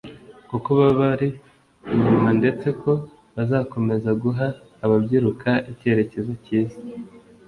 [0.49, 1.29] kuko babari
[1.93, 2.91] inyuma ndetse ko
[3.35, 4.47] bazakomeza guha
[4.85, 6.77] ababyiruka icyerekezo cyiza